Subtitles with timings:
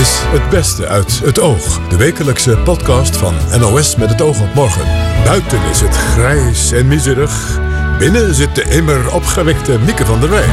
[0.00, 1.88] is Het Beste uit het Oog.
[1.88, 4.86] De wekelijkse podcast van NOS met het oog op morgen.
[5.24, 7.60] Buiten is het grijs en miserig.
[7.98, 10.48] Binnen zit de immer opgewekte Mieke van der Wij.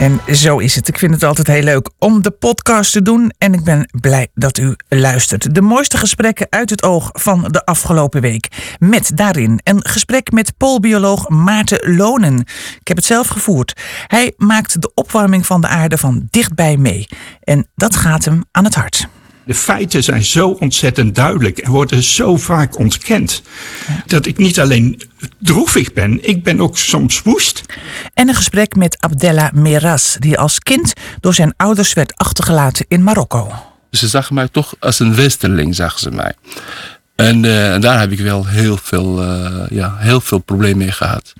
[0.00, 0.88] En zo is het.
[0.88, 3.32] Ik vind het altijd heel leuk om de podcast te doen.
[3.38, 5.54] En ik ben blij dat u luistert.
[5.54, 8.74] De mooiste gesprekken uit het oog van de afgelopen week.
[8.78, 12.38] Met daarin een gesprek met poolbioloog Maarten Lonen.
[12.80, 13.80] Ik heb het zelf gevoerd.
[14.06, 17.08] Hij maakt de opwarming van de aarde van dichtbij mee.
[17.40, 19.08] En dat gaat hem aan het hart.
[19.44, 23.42] De feiten zijn zo ontzettend duidelijk en worden zo vaak ontkend.
[24.06, 25.02] Dat ik niet alleen
[25.38, 27.62] droevig ben, ik ben ook soms woest.
[28.14, 33.02] En een gesprek met Abdella Meras, die als kind door zijn ouders werd achtergelaten in
[33.02, 33.52] Marokko.
[33.90, 36.34] Ze zag mij toch als een westerling, zag ze mij.
[37.16, 40.92] En, uh, en daar heb ik wel heel veel, uh, ja, heel veel problemen mee
[40.92, 41.32] gehad.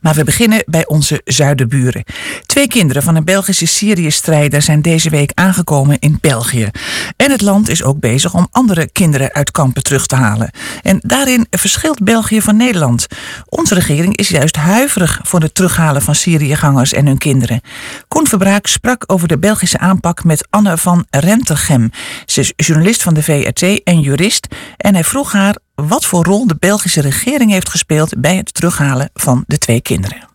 [0.00, 2.04] Maar we beginnen bij onze zuidenburen.
[2.46, 6.70] Twee kinderen van een Belgische Syrië-strijder zijn deze week aangekomen in België.
[7.16, 10.50] En het land is ook bezig om andere kinderen uit kampen terug te halen.
[10.82, 13.06] En daarin verschilt België van Nederland.
[13.48, 17.60] Onze regering is juist huiverig voor het terughalen van Syriëgangers en hun kinderen.
[18.08, 21.90] Koen Verbraak sprak over de Belgische aanpak met Anne van Rentergem.
[22.26, 24.46] Ze is journalist van de VRT en jurist.
[24.76, 29.10] En hij vroeg haar wat voor rol de Belgische regering heeft gespeeld bij het terughalen
[29.14, 30.33] van de twee kinderen.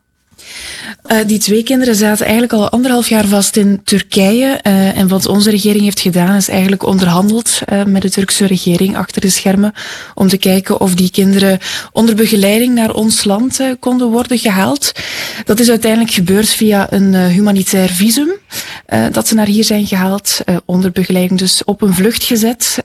[1.11, 4.59] Uh, die twee kinderen zaten eigenlijk al anderhalf jaar vast in Turkije.
[4.67, 8.97] Uh, en wat onze regering heeft gedaan is eigenlijk onderhandeld uh, met de Turkse regering
[8.97, 9.73] achter de schermen
[10.13, 11.59] om te kijken of die kinderen
[11.91, 14.91] onder begeleiding naar ons land konden worden gehaald.
[15.45, 18.29] Dat is uiteindelijk gebeurd via een humanitair visum.
[19.11, 22.83] dat ze naar hier zijn gehaald, onder begeleiding dus op een vlucht gezet.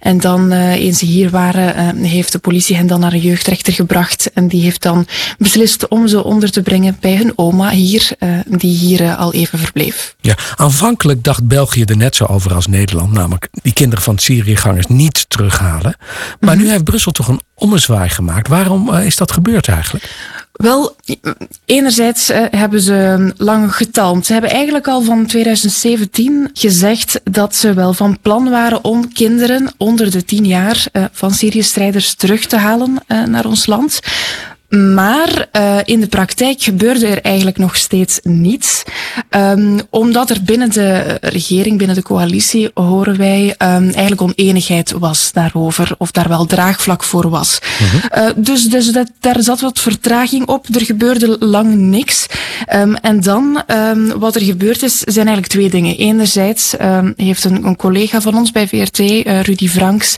[0.00, 4.30] en dan, eens ze hier waren, heeft de politie hen dan naar een jeugdrechter gebracht.
[4.32, 5.06] En die heeft dan
[5.38, 9.32] beslist om ze onder te brengen bij hun oma hier, uh, die hier uh, al
[9.32, 10.14] even verbleef.
[10.20, 14.86] Ja, aanvankelijk dacht België er net zo over als Nederland, namelijk die kinderen van Syriëgangers
[14.86, 15.96] niet terughalen.
[15.98, 16.58] Maar mm -hmm.
[16.58, 18.48] nu heeft Brussel toch een ommezwaai gemaakt.
[18.48, 20.12] Waarom uh, is dat gebeurd eigenlijk?
[20.52, 20.96] Wel,
[21.64, 24.26] enerzijds hebben ze lang getalmd.
[24.26, 29.72] Ze hebben eigenlijk al van 2017 gezegd dat ze wel van plan waren om kinderen
[29.76, 34.00] onder de 10 jaar van Syrië-strijders terug te halen naar ons land.
[34.74, 38.82] Maar uh, in de praktijk gebeurde er eigenlijk nog steeds niets.
[39.30, 45.32] Um, omdat er binnen de regering, binnen de coalitie, horen wij um, eigenlijk oneenigheid was
[45.32, 45.94] daarover.
[45.98, 47.58] Of daar wel draagvlak voor was.
[47.62, 48.28] Uh -huh.
[48.28, 50.66] uh, dus dus dat, daar zat wat vertraging op.
[50.74, 52.26] Er gebeurde lang niks.
[52.74, 53.62] Um, en dan,
[54.16, 55.96] wat er gebeurd is, zijn eigenlijk twee dingen.
[55.96, 56.74] Enerzijds
[57.16, 58.98] heeft een, een, collega van ons bij VRT,
[59.46, 60.16] Rudy Franks,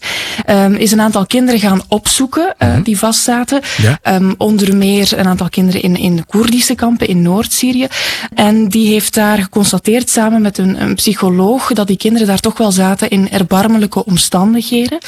[0.76, 2.84] is een aantal kinderen gaan opzoeken -huh.
[2.84, 3.60] die vastzaten.
[3.76, 7.86] Ja onder meer een aantal kinderen in, in Koerdische kampen in Noord-Syrië.
[8.34, 12.58] En die heeft daar geconstateerd samen met een, een, psycholoog dat die kinderen daar toch
[12.58, 14.98] wel zaten in erbarmelijke omstandigheden.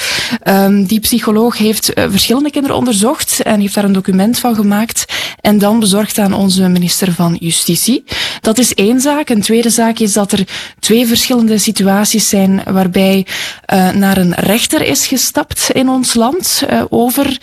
[0.49, 5.05] Um, die psycholoog heeft uh, verschillende kinderen onderzocht en heeft daar een document van gemaakt
[5.41, 8.05] en dan bezorgd aan onze minister van Justitie.
[8.41, 9.29] Dat is één zaak.
[9.29, 10.47] Een tweede zaak is dat er
[10.79, 13.27] twee verschillende situaties zijn waarbij
[13.73, 17.39] uh, naar een rechter is gestapt in ons land uh, over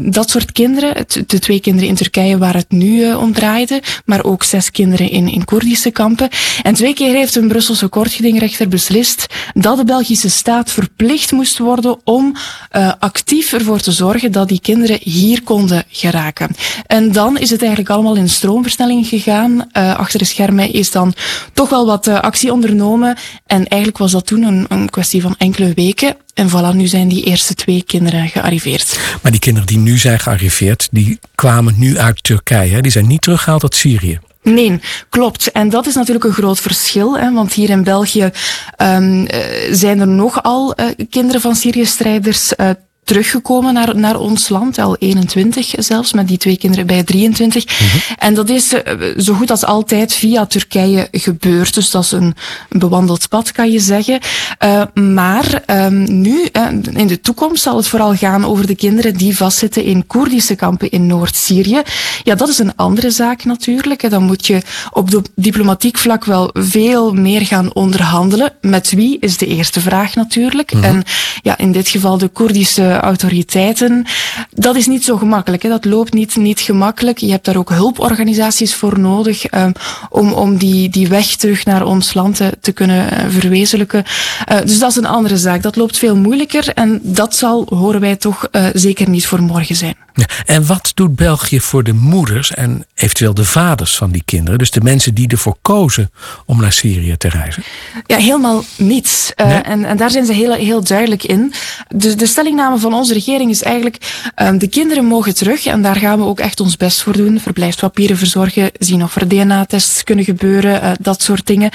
[0.00, 4.24] dat soort kinderen de twee kinderen in Turkije waar het nu uh, om draaide, maar
[4.24, 6.28] ook zes kinderen in, in Koerdische kampen.
[6.62, 12.00] En twee keer heeft een Brusselse kortgedingrechter beslist dat de Belgische staat verplicht moest worden
[12.04, 12.36] om
[12.72, 16.50] uh, actief ervoor te zorgen dat die kinderen hier konden geraken.
[16.86, 19.52] En dan is het eigenlijk allemaal in stroomversnelling gegaan.
[19.52, 21.14] Uh, achter de schermen is dan
[21.52, 23.16] toch wel wat actie ondernomen.
[23.46, 26.16] En eigenlijk was dat toen een, een kwestie van enkele weken.
[26.34, 28.98] En voilà, nu zijn die eerste twee kinderen gearriveerd.
[29.22, 32.82] Maar die kinderen die nu zijn gearriveerd, die kwamen nu uit Turkije.
[32.82, 34.20] Die zijn niet teruggehaald uit Syrië.
[34.42, 35.52] Nee, klopt.
[35.52, 37.18] En dat is natuurlijk een groot verschil.
[37.18, 38.30] Hè, want hier in België
[38.78, 39.26] um,
[39.70, 42.70] zijn er nogal uh, kinderen van Syrië-strijders uh,
[43.04, 47.80] teruggekomen naar, naar ons land, al 21 zelfs, met die twee kinderen bij 23.
[47.80, 48.00] Mm -hmm.
[48.18, 48.80] En dat is uh,
[49.16, 51.74] zo goed als altijd via Turkije gebeurd.
[51.74, 52.34] Dus dat is een,
[52.68, 54.20] bewandeld pad, kan je zeggen.
[54.64, 59.16] Uh, maar um, nu, uh, in de toekomst, zal het vooral gaan over de kinderen
[59.16, 61.82] die vastzitten in Koerdische kampen in Noord-Syrië.
[62.22, 64.10] Ja, dat is een andere zaak natuurlijk.
[64.10, 68.52] Dan moet je op de diplomatiek vlak wel veel meer gaan onderhandelen.
[68.60, 70.72] Met wie is de eerste vraag natuurlijk.
[70.72, 70.88] Mm -hmm.
[70.88, 71.02] En
[71.42, 74.06] ja, in dit geval de Koerdische Autoriteiten.
[74.50, 75.62] Dat is niet zo gemakkelijk.
[75.62, 75.68] Hè.
[75.68, 77.18] Dat loopt niet, niet gemakkelijk.
[77.18, 79.72] Je hebt daar ook hulporganisaties voor nodig um,
[80.10, 84.04] om, om die, die weg terug naar ons land te, te kunnen uh, verwezenlijken.
[84.52, 85.62] Uh, dus dat is een andere zaak.
[85.62, 89.76] Dat loopt veel moeilijker en dat zal, horen wij toch, uh, zeker niet voor morgen
[89.76, 89.96] zijn.
[90.14, 94.58] Ja, en wat doet België voor de moeders en eventueel de vaders van die kinderen?
[94.58, 96.10] Dus de mensen die ervoor kozen
[96.46, 97.62] om naar Syrië te reizen?
[98.06, 99.32] Ja, helemaal niets.
[99.36, 101.52] Uh, en, en daar zijn ze heel, heel duidelijk in.
[101.88, 103.96] Dus de stellingname van onze regering is eigenlijk:
[104.36, 107.40] um, de kinderen mogen terug en daar gaan we ook echt ons best voor doen.
[107.40, 111.70] Verblijfspapieren verzorgen, zien of er DNA-tests kunnen gebeuren, uh, dat soort dingen.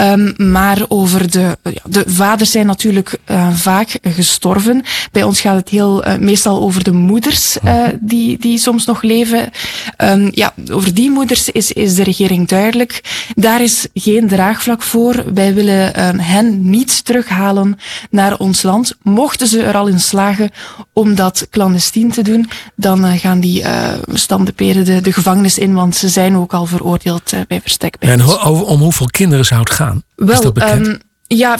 [0.00, 4.82] Um, maar over de, de vaders zijn natuurlijk uh, vaak gestorven.
[5.12, 7.56] Bij ons gaat het heel meestal over de moeders
[8.00, 9.50] die, die soms nog leven.
[9.98, 13.00] Um, ja, over die moeders is, is de regering duidelijk.
[13.34, 15.24] Daar is geen draagvlak voor.
[15.34, 17.78] Wij willen hen niet terughalen
[18.10, 18.96] naar ons land.
[19.02, 20.47] Mochten ze er al in slagen
[20.92, 25.74] om dat clandestien te doen, dan uh, gaan die uh, standeperen de, de gevangenis in,
[25.74, 27.96] want ze zijn ook al veroordeeld uh, bij verstek.
[27.98, 30.02] En ho om hoeveel kinderen zou het gaan?
[30.14, 30.86] Wel, is dat bekend?
[30.86, 31.58] Um, ja,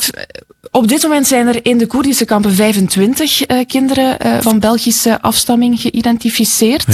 [0.71, 5.21] op dit moment zijn er in de Koerdische kampen 25 uh, kinderen uh, van Belgische
[5.21, 6.85] afstamming geïdentificeerd.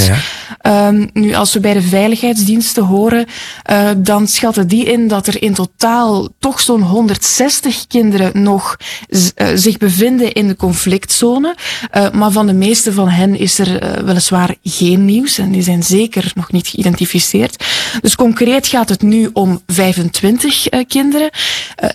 [0.62, 0.88] Ja.
[0.88, 3.26] Um, nu, als we bij de veiligheidsdiensten horen,
[3.70, 8.76] uh, dan schatten die in dat er in totaal toch zo'n 160 kinderen nog
[9.54, 11.54] zich bevinden in de conflictzone.
[12.12, 16.32] maar van de meeste van hen is er weliswaar geen nieuws en die zijn zeker
[16.34, 17.64] nog niet geïdentificeerd.
[18.00, 21.30] Dus concreet gaat het nu om 25 kinderen.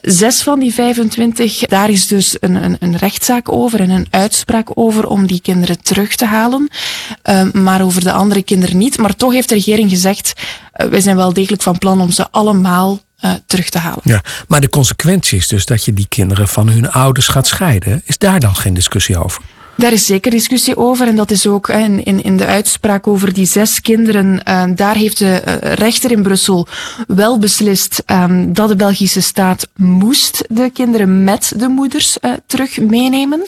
[0.01, 4.70] zes van die 25 daar is dus een, een, een rechtszaak over en een uitspraak
[4.74, 6.70] over om die kinderen terug te halen.
[7.30, 8.98] Uh, maar over de andere kinderen niet.
[8.98, 10.34] Maar toch heeft de regering gezegd,
[10.76, 14.02] uh, wij zijn wel degelijk van plan om ze allemaal uh, terug te halen.
[14.04, 18.02] Ja, maar de consequentie is dus dat je die kinderen van hun ouders gaat scheiden.
[18.06, 19.42] Is daar dan geen discussie over?
[19.80, 23.34] Daar is zeker discussie over en dat is ook in, in, in de uitspraak over
[23.34, 24.42] die zes kinderen.
[24.48, 26.68] Uh, daar heeft de uh, rechter in Brussel
[27.08, 32.80] wel beslist um, dat de Belgische staat moest de kinderen met de moeders uh, terug
[32.80, 33.44] meenemen.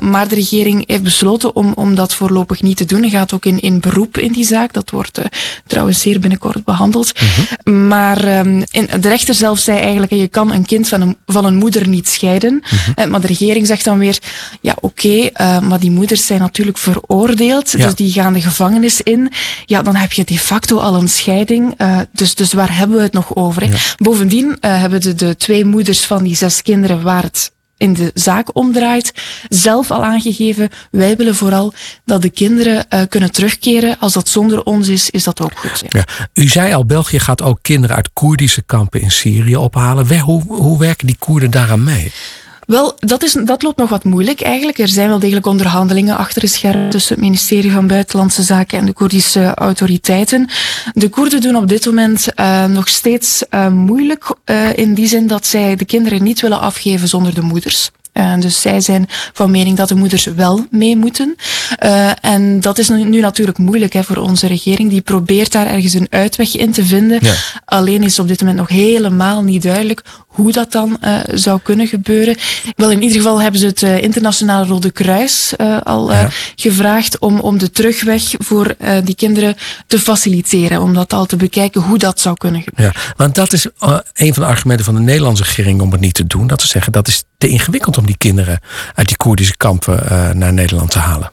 [0.00, 3.00] maar de regering heeft besloten om, om dat voorlopig niet te doen.
[3.00, 4.72] Hij gaat ook in, in beroep in die zaak.
[4.72, 5.20] Dat wordt
[5.66, 7.12] trouwens zeer binnenkort behandeld.
[7.20, 7.86] Mm -hmm.
[7.86, 11.56] Maar in, de rechter zelf zei eigenlijk, je kan een kind van een, van een
[11.56, 12.52] moeder niet scheiden.
[12.52, 12.60] Mm
[12.94, 13.10] -hmm.
[13.10, 14.18] maar de regering zegt dan weer,
[14.60, 17.84] ja oké, okay, Uh, maar die moeders zijn natuurlijk veroordeeld, ja.
[17.84, 19.32] dus die gaan de gevangenis in.
[19.64, 21.74] Ja, dan heb je de facto al een scheiding.
[21.80, 23.68] Uh, dus, dus waar hebben we het nog over?
[23.68, 23.76] Ja.
[23.96, 28.10] Bovendien uh, hebben de, de twee moeders van die zes kinderen waar het in de
[28.14, 29.12] zaak omdraait,
[29.48, 33.98] zelf al aangegeven, wij willen vooral dat de kinderen uh, kunnen terugkeren.
[33.98, 35.82] Als dat zonder ons is, is dat ook goed.
[35.88, 36.04] Ja.
[36.34, 40.20] U zei al, België gaat ook kinderen uit Koerdische kampen in Syrië ophalen.
[40.20, 42.12] Hoe, hoe werken die Koerden daaraan mee?
[42.66, 44.78] Wel, dat, is, dat loopt nog wat moeilijk eigenlijk.
[44.78, 48.86] Er zijn wel degelijk onderhandelingen achter de schermen tussen het ministerie van Buitenlandse Zaken en
[48.86, 50.48] de Koerdische autoriteiten.
[50.92, 55.26] De Koerden doen op dit moment uh, nog steeds uh, moeilijk uh, in die zin
[55.26, 57.90] dat zij de kinderen niet willen afgeven zonder de moeders.
[58.16, 61.36] Uh, dus zij zijn van mening dat de moeders wel mee moeten.
[61.84, 64.90] Uh, en dat is nu, nu natuurlijk moeilijk hè, voor onze regering.
[64.90, 67.18] Die probeert daar ergens een uitweg in te vinden.
[67.22, 67.34] Ja.
[67.64, 70.02] Alleen is op dit moment nog helemaal niet duidelijk
[70.36, 72.36] hoe dat dan uh, zou kunnen gebeuren.
[72.76, 76.28] Wel, in ieder geval hebben ze het uh, Internationale Rode Kruis uh, al ja.
[76.56, 78.74] gevraagd om, om de terugweg voor
[79.04, 79.56] die kinderen
[79.86, 80.82] te faciliteren.
[80.82, 82.94] Om dat al te bekijken hoe dat zou kunnen gebeuren.
[82.96, 83.66] Ja, want dat is
[84.12, 86.46] een van de argumenten van de Nederlandse regering om het niet te doen.
[86.46, 88.60] Dat ze zeggen dat is te ingewikkeld om die kinderen
[88.94, 90.04] uit die Koerdische kampen
[90.38, 91.30] naar Nederland te halen.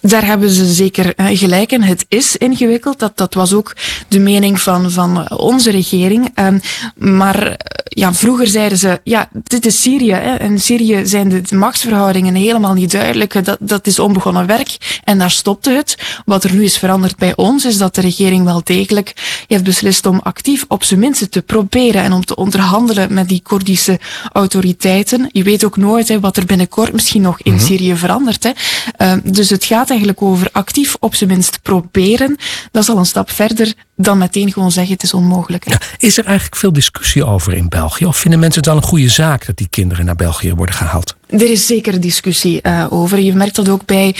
[0.00, 1.82] Daar hebben ze zeker gelijk in.
[1.82, 2.98] Het is ingewikkeld.
[2.98, 3.76] Dat, dat was ook
[4.08, 6.30] de mening van, van onze regering.
[6.34, 6.60] Um,
[6.94, 10.12] maar ja, vroeger zeiden ze, ja, dit is Syrië.
[10.12, 10.40] Hè.
[10.40, 13.44] In Syrië zijn de machtsverhoudingen helemaal niet duidelijk.
[13.44, 15.00] Dat, dat is onbegonnen werk.
[15.04, 15.96] En daar stopte het.
[16.24, 20.06] Wat er nu is veranderd bij ons, is dat de regering wel degelijk heeft beslist
[20.06, 23.98] om actief op zijn minste te proberen en om te onderhandelen met die Koerdische
[24.32, 25.28] autoriteiten.
[25.32, 27.66] Je weet ook nooit hè, wat er binnenkort misschien nog in mm -hmm.
[27.66, 28.42] Syrië verandert.
[28.42, 28.50] Hè.
[28.98, 32.36] Uh, dus het gaat eigenlijk over actief op zijn minst proberen.
[32.70, 35.68] Dat is al een stap verder dan meteen gewoon zeggen het is onmogelijk.
[35.68, 38.06] Ja, is er eigenlijk veel discussie over in België?
[38.06, 41.16] Of vinden mensen het wel een goede zaak dat die kinderen naar België worden gehaald?
[41.28, 43.18] Er is zeker discussie uh, over.
[43.20, 44.14] Je merkt dat ook bij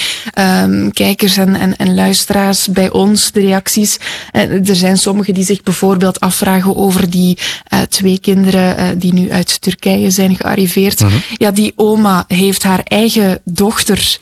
[0.63, 3.99] um, kijkers en, en, en, luisteraars, bij ons, de reacties.
[4.33, 7.39] Uh, er zijn sommigen die zich bijvoorbeeld afvragen over die
[7.73, 11.01] uh, twee kinderen die nu uit Turkije zijn gearriveerd.
[11.01, 11.23] -hmm.
[11.37, 14.19] Ja, die oma heeft haar eigen dochter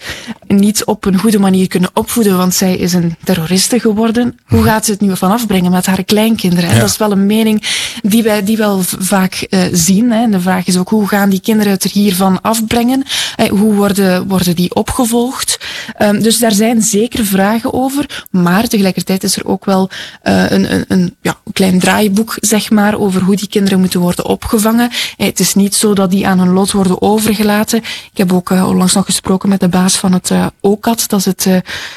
[0.46, 4.38] niet op een goede manier kunnen opvoeden, want zij is een terroriste geworden.
[4.44, 6.70] Hoe gaat ze het nu van afbrengen met haar kleinkinderen?
[6.70, 6.80] Ja.
[6.80, 7.62] Dat is wel een mening
[8.02, 10.10] die wij die wel vaak zien.
[10.10, 10.28] Hè.
[10.28, 12.64] De vraag is ook, hoe gaan die kinderen het er hiervan afbrengen?
[12.66, 13.04] brengen?
[13.36, 15.58] Eh, hoe worden, worden die opgevolgd?
[15.98, 19.90] Um, dus daar zijn zeker vragen over, maar tegelijkertijd is er ook wel
[20.24, 24.24] uh, een, een, een, ja, klein draaiboek, zeg maar, over hoe die kinderen moeten worden
[24.24, 24.90] opgevangen.
[25.16, 27.78] Eh, het is niet zo dat die aan hun lot worden overgelaten.
[28.12, 31.24] Ik heb ook uh, onlangs nog gesproken met de baas van het OCAT, dat is,
[31.24, 31.44] het,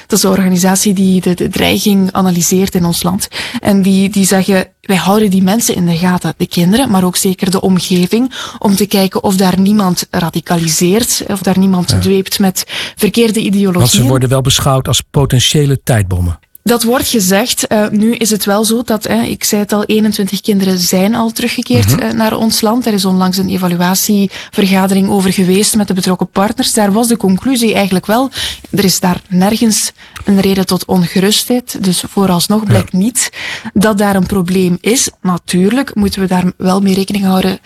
[0.07, 3.27] dat is de organisatie die de, de dreiging analyseert in ons land.
[3.59, 7.15] En die, die zeggen, wij houden die mensen in de gaten, de kinderen, maar ook
[7.15, 11.99] zeker de omgeving, om te kijken of daar niemand radicaliseert, of daar niemand ja.
[11.99, 12.63] dweept met
[12.95, 13.79] verkeerde ideologieën.
[13.79, 16.39] Want ze worden wel beschouwd als potentiële tijdbommen.
[16.63, 17.65] Dat wordt gezegd.
[17.71, 21.31] Uh, nu is het wel zo dat, ik zei het al, 21 kinderen zijn al
[21.31, 22.09] teruggekeerd mm -hmm.
[22.09, 22.85] uh, naar ons land.
[22.85, 26.73] Er is onlangs een evaluatievergadering over geweest met de betrokken partners.
[26.73, 28.29] Daar was de conclusie eigenlijk wel,
[28.69, 29.91] er is daar nergens
[30.25, 31.83] een reden tot ongerustheid.
[31.83, 32.97] Dus vooralsnog blijkt ja.
[32.97, 33.29] niet
[33.73, 35.09] dat daar een probleem is.
[35.21, 37.59] Natuurlijk moeten we daar wel mee rekening houden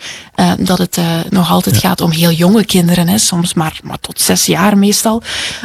[0.58, 0.98] dat het
[1.30, 1.88] nog altijd ja.
[1.88, 3.08] gaat om heel jonge kinderen.
[3.08, 5.22] Hè, soms maar, maar tot zes jaar meestal.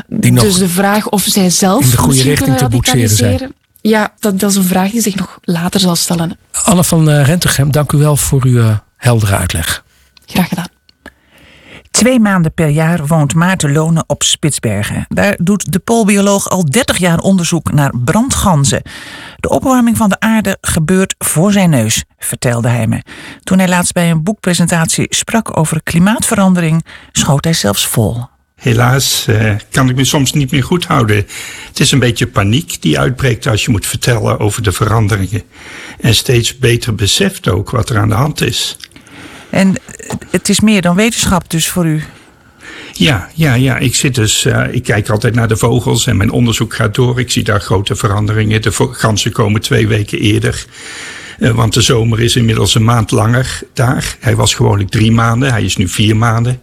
[0.08, 3.54] Die dus de vraag of zij zelf in de goede richting te boetseren zijn.
[3.82, 6.38] Ja, dat, dat, is een vraag die zich nog later zal stellen.
[6.64, 9.84] Anne van uh, Rentegem, dank u wel voor uw uh, heldere uitleg.
[10.26, 10.68] Graag gedaan.
[11.92, 15.06] Twee maanden per jaar woont Maarten Lonen op Spitsbergen.
[15.08, 18.82] Daar doet de poolbioloog al 30 jaar onderzoek naar brandganzen.
[19.38, 23.04] De opwarming van de aarde gebeurt voor zijn neus, vertelde hij me.
[23.44, 28.28] Toen hij laatst bij een boekpresentatie sprak over klimaatverandering, schoot hij zelfs vol.
[28.60, 31.16] Helaas uh, kan ik me soms niet meer goed houden.
[31.68, 35.44] Het is een beetje paniek die uitbreekt als je moet vertellen over de veranderingen.
[36.00, 38.78] En steeds beter beseft ook wat er aan de hand is.
[39.50, 39.76] En
[40.32, 42.04] het is meer dan wetenschap dus voor u?
[42.94, 43.78] Ja, ja, ja.
[43.78, 47.20] Ik zit dus, uh, ik kijk altijd naar de vogels en mijn onderzoek gaat door.
[47.20, 48.62] Ik zie daar grote veranderingen.
[48.62, 50.66] De ganzen komen twee weken eerder.
[51.40, 54.18] Uh, want de zomer is inmiddels een maand langer daar.
[54.20, 56.62] Hij was gewoonlijk drie maanden, hij is nu vier maanden.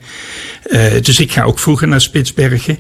[0.67, 2.79] Uh, dus ik ga ook vroeger naar Spitsbergen.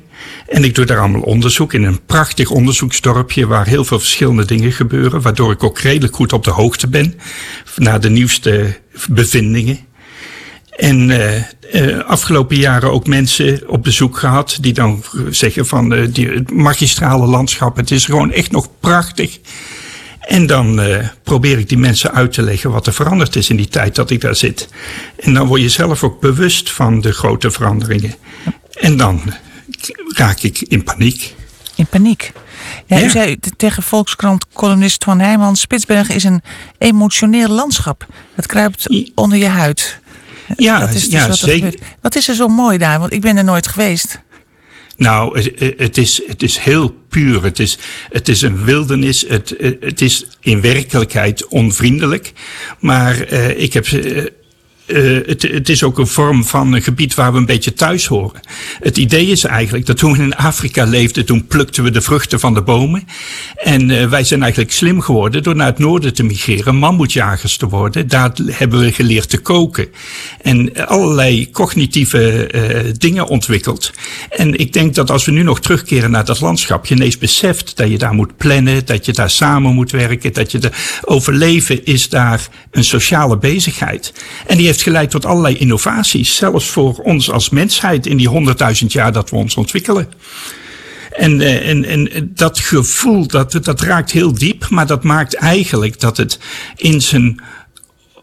[0.49, 4.73] En ik doe daar allemaal onderzoek in een prachtig onderzoeksdorpje waar heel veel verschillende dingen
[4.73, 5.21] gebeuren.
[5.21, 7.15] Waardoor ik ook redelijk goed op de hoogte ben
[7.77, 8.79] naar de nieuwste
[9.11, 9.79] bevindingen.
[10.77, 11.11] En
[11.75, 17.27] uh, afgelopen jaren ook mensen op bezoek gehad die dan zeggen van die, het magistrale
[17.27, 19.39] landschap, het is gewoon echt nog prachtig.
[20.27, 23.57] En dan uh, probeer ik die mensen uit te leggen wat er veranderd is in
[23.57, 24.69] die tijd dat ik daar zit.
[25.21, 28.15] En dan word je zelf ook bewust van de grote veranderingen.
[28.73, 29.23] En dan
[30.09, 31.35] raak ik in paniek.
[31.75, 32.33] In paniek?
[32.87, 33.05] Ja, ja.
[33.05, 35.57] U zei tegen Volkskrant-columnist Twan Heijman...
[35.57, 36.43] Spitsbergen is een
[36.79, 38.07] emotioneel landschap.
[38.35, 39.99] Het kruipt onder je huid.
[40.57, 41.75] Ja, dat is dus ja wat zeker.
[42.01, 42.99] Wat is er zo mooi daar?
[42.99, 44.21] Want ik ben er nooit geweest.
[44.97, 47.43] Nou, het, het, is, het is heel puur.
[47.43, 47.79] Het is,
[48.11, 49.25] het is een wildernis.
[49.29, 52.33] Het, het is in werkelijkheid onvriendelijk.
[52.79, 53.87] Maar uh, ik heb.
[54.87, 58.07] Uh, het, het, is ook een vorm van een gebied waar we een beetje thuis
[58.07, 58.41] horen.
[58.81, 62.41] Het idee is eigenlijk dat toen we in Afrika leefden, toen plukten we de vruchten
[62.41, 63.09] van de bomen.
[63.57, 67.69] En uh, wij zijn eigenlijk slim geworden door naar het noorden te migreren, mammoetjagers te
[67.69, 68.09] worden.
[68.09, 69.89] Daar hebben we geleerd te koken.
[70.43, 73.93] En allerlei cognitieve uh, dingen ontwikkeld.
[74.31, 77.77] En ik denk dat als we nu nog terugkeren naar dat landschap, je ineens beseft
[77.77, 80.71] dat je daar moet plannen, dat je daar samen moet werken, dat je de
[81.05, 84.13] overleven is daar een sociale bezigheid.
[84.47, 88.29] En die heeft heeft geleid tot allerlei innovaties, zelfs voor ons als mensheid in die
[88.29, 90.09] honderdduizend jaar dat we ons ontwikkelen.
[91.11, 96.17] En, en, en dat gevoel, dat, dat raakt heel diep, maar dat maakt eigenlijk dat
[96.17, 96.39] het
[96.77, 97.41] in zijn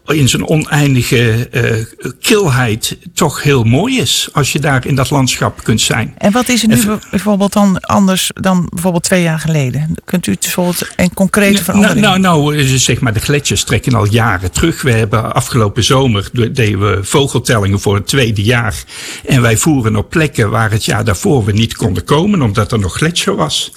[0.06, 4.28] in zijn oneindige uh, kilheid toch heel mooi is.
[4.32, 6.14] Als je daar in dat landschap kunt zijn.
[6.18, 9.94] En wat is er nu en, bijvoorbeeld dan anders dan bijvoorbeeld twee jaar geleden?
[10.04, 12.00] Kunt u bijvoorbeeld een concrete verandering?
[12.00, 14.82] Nou, nou, nou, zeg maar, de gletsjers trekken al jaren terug.
[14.82, 18.84] We hebben afgelopen zomer deden we vogeltellingen voor het tweede jaar.
[19.26, 22.78] En wij voeren op plekken waar het jaar daarvoor we niet konden komen, omdat er
[22.78, 23.72] nog gletsjer was.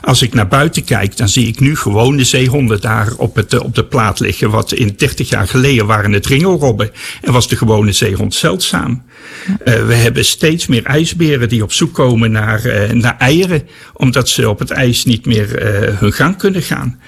[0.00, 3.58] Als ik naar buiten kijk, dan zie ik nu gewoon de zeehonden daar op, het,
[3.58, 4.50] op de plaat liggen.
[4.50, 6.90] Wat in 30 jaar geleden waren het ringelrobben.
[7.22, 9.02] En was de gewone zeehond zeldzaam.
[9.48, 13.68] Uh, we hebben steeds meer ijsberen die op zoek komen naar, uh, naar eieren.
[13.92, 17.00] Omdat ze op het ijs niet meer uh, hun gang kunnen gaan.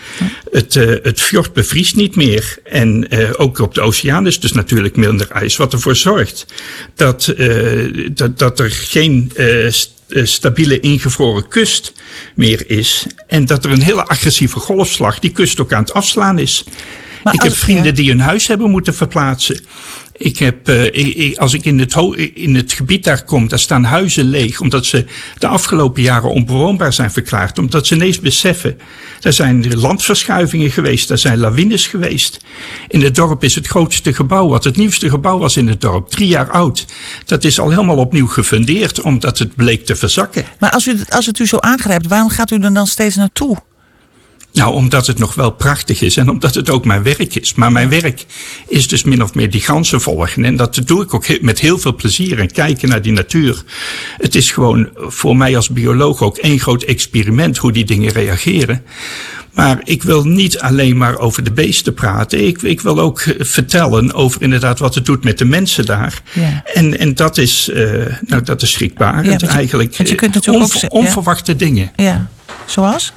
[0.50, 2.58] Het, het fjord bevriest niet meer.
[2.64, 3.06] En
[3.36, 5.56] ook op de oceaan is dus natuurlijk minder ijs.
[5.56, 6.46] Wat ervoor zorgt
[6.94, 7.34] dat,
[8.12, 9.32] dat, dat er geen
[10.22, 11.92] stabiele ingevroren kust
[12.34, 13.06] meer is.
[13.26, 16.64] En dat er een hele agressieve golfslag die kust ook aan het afslaan is.
[17.22, 19.60] Maar ik heb vrienden die hun huis hebben moeten verplaatsen.
[20.22, 21.96] Ik heb, ik, als ik in het,
[22.34, 24.60] in het gebied daar kom, daar staan huizen leeg.
[24.60, 25.04] Omdat ze
[25.38, 27.58] de afgelopen jaren onbewoonbaar zijn verklaard.
[27.58, 28.78] Omdat ze ineens beseffen.
[29.20, 31.10] Er zijn landverschuivingen geweest.
[31.10, 32.40] Er zijn lawines geweest.
[32.88, 36.10] In het dorp is het grootste gebouw, wat het nieuwste gebouw was in het dorp.
[36.10, 36.86] Drie jaar oud.
[37.26, 39.00] Dat is al helemaal opnieuw gefundeerd.
[39.00, 40.44] Omdat het bleek te verzakken.
[40.58, 43.58] Maar als, u, als het u zo aangrijpt, waarom gaat u er dan steeds naartoe?
[44.52, 47.54] Nou, omdat het nog wel prachtig is en omdat het ook mijn werk is.
[47.54, 48.26] Maar mijn werk
[48.68, 50.44] is dus min of meer die ganzen volgen.
[50.44, 53.62] En dat doe ik ook met heel veel plezier en kijken naar die natuur.
[54.16, 58.84] Het is gewoon voor mij als bioloog ook één groot experiment hoe die dingen reageren.
[59.52, 62.46] Maar ik wil niet alleen maar over de beesten praten.
[62.46, 66.22] Ik, ik wil ook vertellen over inderdaad wat het doet met de mensen daar.
[66.32, 66.62] Ja.
[66.74, 69.24] En, en dat is, uh, nou, dat is schrikbaar.
[69.24, 71.92] Ja, eigenlijk je kunt natuurlijk onver, onverwachte dingen.
[71.96, 72.28] Ja,
[72.66, 73.12] zoals?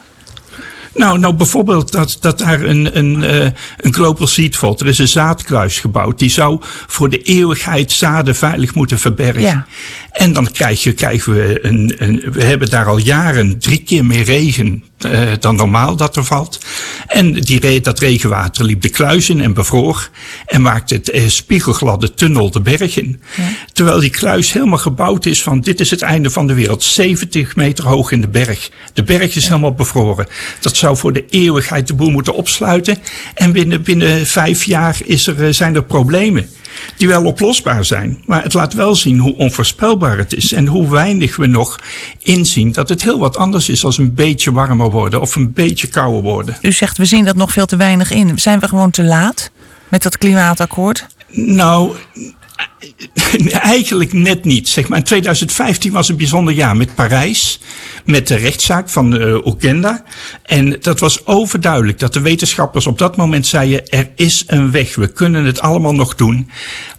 [0.96, 4.62] Nou, nou bijvoorbeeld dat, dat daar een, een, uh, een global seed.
[4.62, 6.20] Er is een zaadkruis gebouwd.
[6.20, 9.42] Die zou voor de eeuwigheid zaden veilig moeten verbergen.
[9.42, 9.66] Ja.
[10.16, 14.06] En dan krijg je, krijgen we een, een, we hebben daar al jaren drie keer
[14.06, 16.60] meer regen uh, dan normaal dat er valt.
[17.08, 20.10] En die, dat regenwater liep de kluis in en bevroor.
[20.46, 23.22] En maakte het uh, spiegelgladde tunnel de berg in.
[23.38, 23.44] Ja.
[23.74, 26.84] Terwijl die kluis helemaal gebouwd is van dit is het einde van de wereld.
[26.84, 28.70] 70 meter hoog in de berg.
[28.94, 29.50] De berg is ja.
[29.50, 30.28] helemaal bevroren.
[30.60, 32.98] Dat zou voor de eeuwigheid de boel moeten opsluiten.
[33.34, 36.50] En binnen, binnen vijf jaar is er, uh, zijn er problemen
[36.98, 38.24] die wel oplosbaar zijn.
[38.26, 41.80] Maar het laat wel zien hoe onvoorspelbaar het is en hoe weinig we nog
[42.20, 45.88] inzien dat het heel wat anders is als een beetje warmer worden of een beetje
[45.88, 46.58] kouder worden.
[46.62, 48.40] U zegt we zien dat nog veel te weinig in.
[48.40, 49.52] Zijn we gewoon te laat
[49.90, 51.06] met dat klimaatakkoord?
[51.32, 51.96] Nou,
[53.50, 54.70] Eigenlijk net niet.
[54.70, 54.98] Zeg maar.
[54.98, 57.60] In 2015 was een bijzonder jaar met Parijs,
[58.06, 60.04] met de rechtszaak van uh, Ogenda.
[60.44, 64.96] En dat was overduidelijk dat de wetenschappers op dat moment zeiden: er is een weg,
[64.96, 66.50] we kunnen het allemaal nog doen.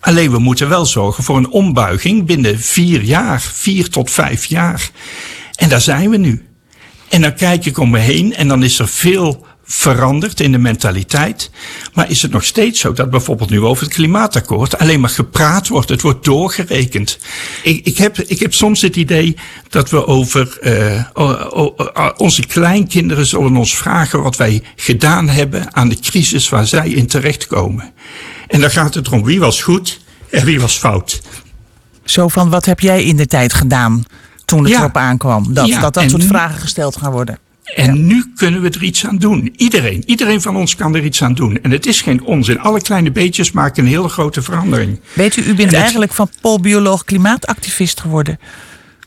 [0.00, 4.90] Alleen we moeten wel zorgen voor een ombuiging binnen vier jaar, vier tot vijf jaar.
[5.54, 6.46] En daar zijn we nu.
[7.08, 10.58] En dan kijk ik om me heen en dan is er veel veranderd in de
[10.58, 11.50] mentaliteit.
[11.94, 15.68] Maar is het nog steeds zo dat bijvoorbeeld nu over het klimaatakkoord alleen maar gepraat
[15.68, 15.88] wordt?
[15.88, 17.18] Het wordt doorgerekend.
[17.62, 19.36] Ik, ik, heb, ik heb soms het idee
[19.68, 25.98] dat we over uh, onze kleinkinderen zullen ons vragen wat wij gedaan hebben aan de
[26.00, 27.92] crisis waar zij in terechtkomen.
[28.48, 31.20] En dan gaat het erom wie was goed en wie was fout.
[32.04, 34.04] Zo van wat heb jij in de tijd gedaan
[34.44, 35.54] toen het erop aankwam?
[35.54, 37.38] Dat dat, dat soort vragen gesteld gaan worden.
[37.74, 39.52] En nu kunnen we er iets aan doen.
[39.56, 41.58] Iedereen, iedereen van ons kan er iets aan doen.
[41.62, 42.60] En het is geen onzin.
[42.60, 45.00] Alle kleine beetjes maken een hele grote verandering.
[45.12, 48.38] Weet u, u bent eigenlijk van polbioloog klimaatactivist geworden.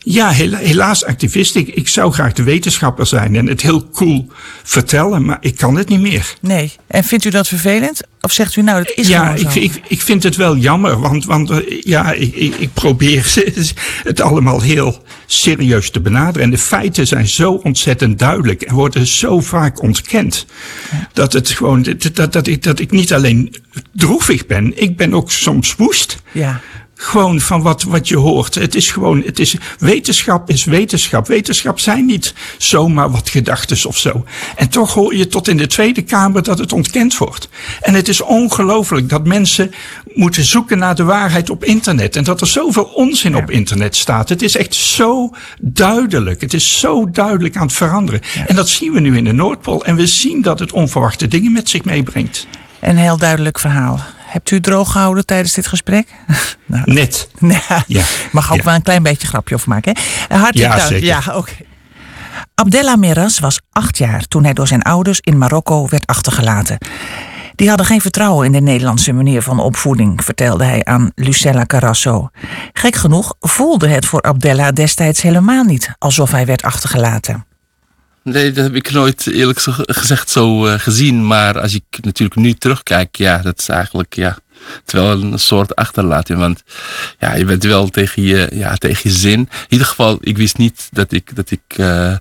[0.04, 1.56] Ja, helaas activist.
[1.56, 4.28] Ik, ik zou graag de wetenschapper zijn en het heel cool
[4.62, 6.34] vertellen, maar ik kan het niet meer.
[6.40, 6.72] Nee.
[6.86, 8.00] En vindt u dat vervelend?
[8.20, 9.58] Of zegt u nou, dat is ja, gewoon zo?
[9.58, 13.34] Ik, ik, ik vind het wel jammer, want, want eh, ja, ik, ik, ik probeer
[14.02, 16.42] het allemaal heel serieus te benaderen.
[16.42, 20.46] En de feiten zijn zo ontzettend duidelijk en worden zo vaak ontkend.
[21.12, 23.54] Dat het gewoon, dat, dat, dat, ik, dat ik niet alleen
[23.92, 26.16] droevig ben, ik ben ook soms woest.
[26.32, 26.60] Ja
[27.00, 28.54] gewoon van wat, wat je hoort.
[28.54, 31.26] Het is gewoon, het is, wetenschap is wetenschap.
[31.26, 34.24] Wetenschap zijn niet zomaar wat gedachten of zo.
[34.56, 37.48] En toch hoor je tot in de Tweede Kamer dat het ontkend wordt.
[37.80, 39.70] En het is ongelooflijk dat mensen
[40.14, 42.16] moeten zoeken naar de waarheid op internet.
[42.16, 44.28] En dat er zoveel onzin op internet staat.
[44.28, 46.40] Het is echt zo duidelijk.
[46.40, 48.20] Het is zo duidelijk aan het veranderen.
[48.46, 49.84] En dat zien we nu in de Noordpool.
[49.84, 52.46] En we zien dat het onverwachte dingen met zich meebrengt.
[52.80, 54.00] Een heel duidelijk verhaal.
[54.30, 56.08] Hebt u droog gehouden tijdens dit gesprek?
[56.66, 57.28] nou, Net.
[57.86, 58.04] ja.
[58.32, 58.64] Mag ook ja.
[58.64, 59.96] wel een klein beetje grapje over maken.
[60.28, 60.36] Hè?
[60.36, 60.88] Hartelijk ja, dank.
[60.88, 61.06] Zeker.
[61.06, 61.36] Ja, oké.
[61.36, 61.66] Okay.
[62.54, 66.78] Abdella Meras was acht jaar toen hij door zijn ouders in Marokko werd achtergelaten.
[67.54, 72.28] Die hadden geen vertrouwen in de Nederlandse manier van opvoeding, vertelde hij aan Lucella Carasso.
[72.72, 77.44] Gek genoeg voelde het voor Abdella destijds helemaal niet alsof hij werd achtergelaten.
[78.22, 81.26] Nee, dat heb ik nooit eerlijk gezegd zo uh, gezien.
[81.26, 84.38] Maar als ik natuurlijk nu terugkijk, ja, dat is eigenlijk, ja,
[84.84, 86.38] wel een soort achterlating.
[86.38, 86.62] Want
[87.18, 89.38] ja, je bent wel tegen je, ja, tegen je zin.
[89.38, 92.14] In ieder geval, ik wist niet dat ik, dat ik uh,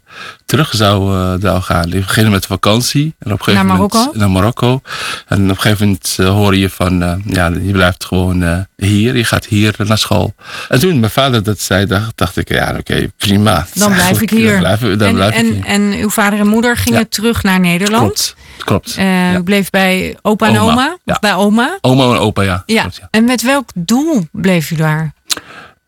[0.45, 1.93] terug zou, uh, zou gaan.
[1.93, 3.15] Ik ging met vakantie.
[3.19, 3.97] En op een gegeven naar Marokko?
[3.97, 4.81] Moment, naar Marokko.
[5.27, 9.17] En op een gegeven moment uh, hoor je van, ja, je blijft gewoon hier.
[9.17, 10.33] Je gaat hier naar school.
[10.69, 13.67] En toen mijn vader dat zei, dacht, dacht ik, ja, oké, okay, prima.
[13.73, 14.51] Dan blijf ik hier.
[14.51, 15.65] Dan blijf, dan en, blijf en, ik hier.
[15.65, 17.05] en uw vader en moeder gingen Ja.
[17.09, 18.03] terug naar Nederland.
[18.03, 18.97] Klopt, klopt.
[18.97, 19.35] Uh, Ja.
[19.37, 20.97] U bleef bij opa en Oma, oma?
[21.03, 21.17] ja.
[21.19, 21.77] Bij oma?
[21.81, 22.63] Oma en opa, ja.
[22.65, 22.81] Ja.
[22.81, 23.01] Klopt.
[23.11, 25.13] En met welk doel bleef u daar?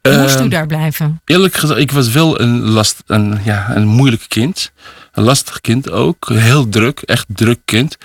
[0.02, 1.22] Moest u Ehm, daar blijven?
[1.26, 4.72] Eerlijk gezegd, ik was wel een, last, een, ja, een moeilijk kind.
[5.12, 6.30] Een lastig kind ook.
[6.34, 7.98] Heel druk, echt druk kind.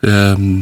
[0.00, 0.60] Ehm,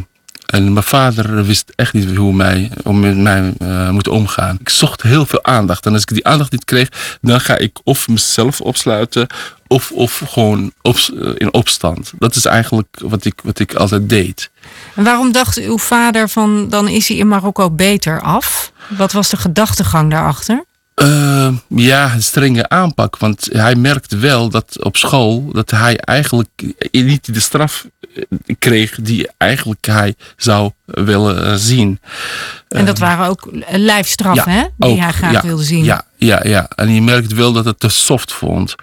[0.53, 4.57] En mijn vader wist echt niet hoe mij, om met mij uh, moet omgaan.
[4.59, 5.85] Ik zocht heel veel aandacht.
[5.85, 9.27] En als ik die aandacht niet kreeg, dan ga ik of mezelf opsluiten
[9.67, 10.97] of, of gewoon op,
[11.37, 12.13] in opstand.
[12.17, 14.49] Dat is eigenlijk wat ik, wat ik altijd deed.
[14.95, 18.71] En waarom dacht uw vader van dan is hij in Marokko beter af?
[18.87, 20.63] Wat was de gedachtegang daarachter?
[21.03, 23.17] Uh, ja, een strenge aanpak.
[23.17, 27.87] Want hij merkte wel dat op school dat hij eigenlijk niet de straf
[28.59, 31.99] kreeg die eigenlijk hij zou willen zien.
[32.67, 34.63] En dat waren ook lijfstraffen, hè?
[34.77, 35.83] Die hij graag wilde zien.
[35.83, 36.67] Ja, ja, ja.
[36.75, 38.75] En je merkt wel dat het te soft vond.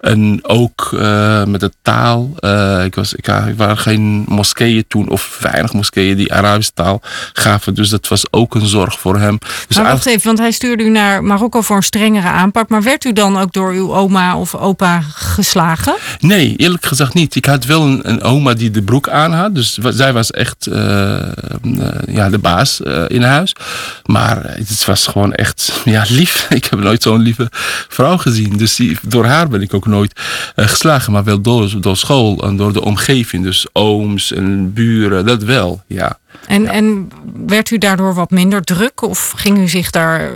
[0.00, 2.30] En ook uh, met de taal.
[2.40, 7.00] Uh, ik, was, ik, ik waren geen moskeeën toen, of weinig moskeeën die Arabische taal
[7.32, 7.74] gaven.
[7.74, 9.38] Dus dat was ook een zorg voor hem.
[9.68, 12.68] Dus maar wacht even, want hij stuurde u naar Marokko voor een strengere aanpak.
[12.68, 15.94] Maar werd u dan ook door uw oma of opa geslagen?
[16.18, 17.34] Nee, eerlijk gezegd niet.
[17.34, 19.54] Ik had wel een, een oma die de broek aan had.
[19.54, 21.16] Dus zij was echt uh,
[22.06, 23.54] ja, de baas in huis.
[24.04, 26.46] Maar het was gewoon echt ja, lief.
[26.50, 27.48] Ik heb nooit zo'n lieve
[27.88, 28.56] vrouw gezien.
[28.56, 30.20] Dus die, door haar ben ik ook nooit
[30.56, 33.44] geslagen, maar wel door, door school en door de omgeving.
[33.44, 36.18] Dus ooms en buren, dat wel, ja.
[36.46, 37.10] En, en
[37.46, 40.30] werd u daardoor wat minder druk of ging u zich daar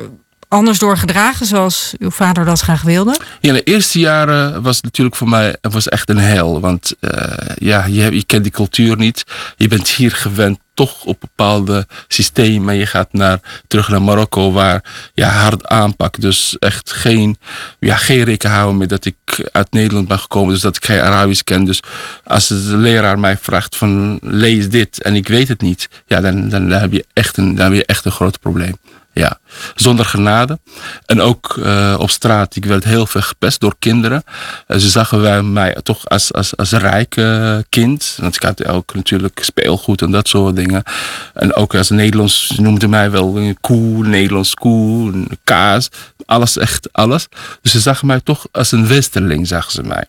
[0.56, 3.18] anders door gedragen zoals uw vader dat graag wilde?
[3.40, 6.60] Ja, de eerste jaren was natuurlijk voor mij was echt een hel.
[6.60, 7.10] Want uh,
[7.54, 9.24] ja, je, je kent die cultuur niet.
[9.56, 12.74] Je bent hier gewend toch op bepaalde systemen.
[12.74, 16.20] Je gaat naar, terug naar Marokko waar ja, hard aanpakt.
[16.20, 17.38] Dus echt geen,
[17.78, 20.52] ja, geen rekening houden met dat ik uit Nederland ben gekomen.
[20.52, 21.64] Dus dat ik geen Arabisch ken.
[21.64, 21.80] Dus
[22.24, 25.88] als de leraar mij vraagt van lees dit en ik weet het niet.
[26.06, 28.76] Ja, dan, dan, dan heb, je echt een, dan heb je echt een groot probleem.
[29.18, 29.38] Ja,
[29.74, 30.58] zonder genade.
[31.06, 34.22] En ook uh, op straat, ik werd heel veel gepest door kinderen.
[34.68, 38.16] Uh, ze zagen wij mij toch als, als, als rijk uh, kind.
[38.20, 40.82] Want ik had ook natuurlijk speelgoed en dat soort dingen.
[41.34, 45.88] En ook als Nederlands noemden mij wel een koe, Nederlands koe, kaas.
[46.26, 47.28] Alles, echt alles.
[47.62, 50.04] Dus ze zagen mij toch als een westerling, zagen ze mij.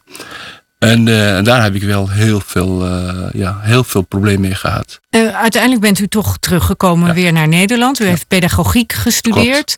[0.80, 4.56] En, uh, en, daar heb ik wel heel veel, uh, ja, heel veel problemen mee
[4.56, 5.00] gehad.
[5.10, 7.13] Uh, uiteindelijk bent u toch teruggekomen ja.
[7.13, 8.00] weer naar Nederland.
[8.00, 8.10] U ja.
[8.10, 9.76] heeft pedagogiek gestudeerd.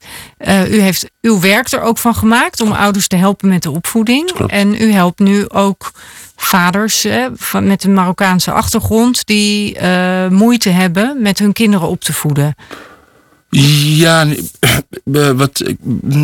[0.47, 2.81] u heeft uw werk er ook van gemaakt om Klopt.
[2.81, 4.31] ouders te helpen met de opvoeding.
[4.31, 4.51] Klopt.
[4.51, 5.91] En u helpt nu ook
[6.35, 9.77] vaders van, met een Marokkaanse achtergrond die
[10.29, 12.55] moeite hebben met hun kinderen op te voeden.
[13.49, 14.27] Ja,
[15.35, 15.63] wat,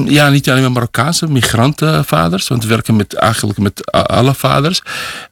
[0.05, 4.81] ja, niet alleen maar Marokkaanse migrantenvaders, want we werken met, eigenlijk met alle vaders.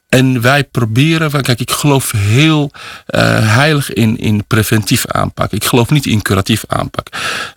[0.08, 3.20] En wij proberen, van, kijk, ik geloof heel uh,
[3.56, 5.52] heilig in, in preventief aanpak.
[5.52, 7.08] Ik geloof niet in curatief aanpak.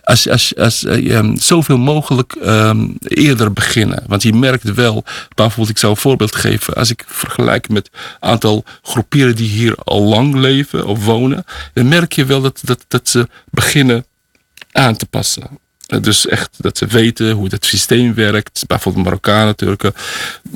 [0.02, 4.04] Als, als, als uh, zoveel mogelijk um, eerder beginnen.
[4.06, 6.74] Want je merkt wel, bijvoorbeeld, ik zou een voorbeeld geven.
[6.74, 11.88] Als ik vergelijk met een aantal groeperen die hier al lang leven of wonen, dan
[11.88, 14.04] merk je wel dat, dat, dat ze beginnen
[14.78, 15.58] aan te passen.
[16.00, 18.64] Dus echt dat ze weten hoe dat systeem werkt.
[18.66, 19.92] Bijvoorbeeld Marokkanen, Turken.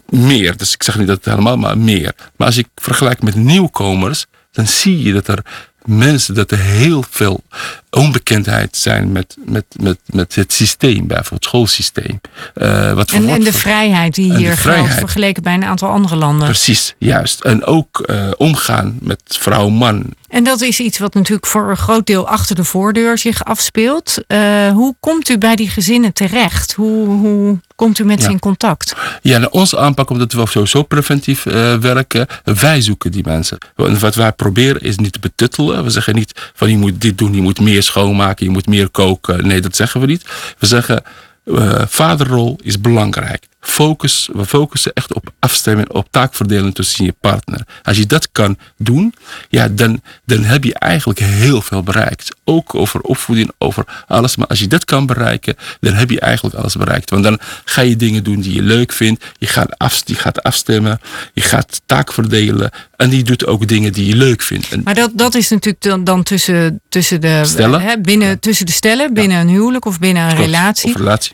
[0.08, 0.56] Meer.
[0.56, 2.12] Dus ik zeg niet dat het helemaal, maar meer.
[2.36, 5.42] Maar als ik vergelijk met nieuwkomers, dan zie je dat er
[5.84, 7.42] mensen, dat er heel veel
[7.90, 12.20] onbekendheid zijn met, met, met, met het systeem, bijvoorbeeld het schoolsysteem.
[12.54, 16.46] Uh, wat en, en de vrijheid die hier geldt vergeleken bij een aantal andere landen.
[16.46, 17.40] Precies, juist.
[17.40, 20.14] En ook uh, omgaan met vrouw-man.
[20.32, 24.18] En dat is iets wat natuurlijk voor een groot deel achter de voordeur zich afspeelt.
[24.28, 26.72] Uh, hoe komt u bij die gezinnen terecht?
[26.72, 28.24] Hoe, hoe komt u met ja.
[28.24, 28.94] ze in contact?
[29.22, 33.58] Ja, nou, onze aanpak, omdat we sowieso preventief uh, werken, wij zoeken die mensen.
[33.74, 35.84] Wat wij proberen is niet te betuttelen.
[35.84, 38.88] We zeggen niet van je moet dit doen, je moet meer schoonmaken, je moet meer
[38.88, 39.46] koken.
[39.46, 40.24] Nee, dat zeggen we niet.
[40.58, 41.02] We zeggen
[41.44, 43.46] uh, vaderrol is belangrijk.
[43.64, 47.66] Focus, we focussen echt op afstemming, op taakverdeling tussen je partner.
[47.82, 49.14] Als je dat kan doen,
[49.48, 52.28] ja, dan, dan heb je eigenlijk heel veel bereikt.
[52.44, 54.36] Ook over opvoeding, over alles.
[54.36, 57.10] Maar als je dat kan bereiken, dan heb je eigenlijk alles bereikt.
[57.10, 59.24] Want dan ga je dingen doen die je leuk vindt.
[59.38, 61.00] Je gaat, af, je gaat afstemmen,
[61.32, 62.70] je gaat taak verdelen.
[62.96, 64.68] En die doet ook dingen die je leuk vindt.
[64.68, 67.80] En maar dat, dat is natuurlijk dan, dan tussen, tussen de stellen.
[67.80, 68.36] Hè, binnen, ja.
[68.40, 69.42] tussen de stellen, binnen ja.
[69.42, 70.44] een huwelijk of binnen een Klopt.
[70.44, 70.90] relatie.
[70.90, 71.32] Of relatie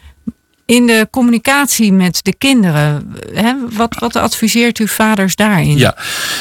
[0.68, 5.76] in de communicatie met de kinderen, hè, wat, wat adviseert u vaders daarin?
[5.76, 5.96] Ja,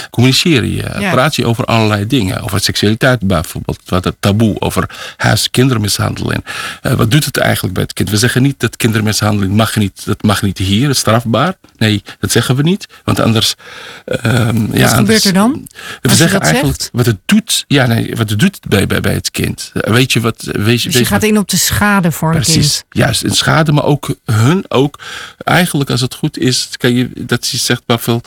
[0.10, 0.86] communiceer je.
[1.00, 1.12] Ja.
[1.12, 2.42] Praat je over allerlei dingen.
[2.42, 3.80] Over seksualiteit bijvoorbeeld.
[3.86, 4.60] Wat het taboe.
[4.60, 6.46] Over huis kindermishandeling.
[6.82, 8.10] Uh, wat doet het eigenlijk bij het kind?
[8.10, 10.82] We zeggen niet dat kindermishandeling mag niet, dat mag niet hier.
[10.82, 11.54] Het is strafbaar.
[11.78, 12.88] Nee, dat zeggen we niet.
[13.04, 13.56] Want anders...
[14.06, 15.68] Uh, wat ja, gebeurt anders, er dan?
[16.02, 16.90] We zeggen eigenlijk zegt?
[16.94, 17.66] wat het doet.
[17.68, 19.72] Ja, nee, wat het doet bij, bij, bij het kind.
[19.74, 20.42] Weet je wat...
[20.44, 22.86] Weet, dus je weet gaat wat, in op de schade voor precies, een kind.
[22.90, 25.00] Juist, in schade, maar ook hun ook,
[25.38, 28.22] eigenlijk als het goed is, kan je, dat je zegt, veel,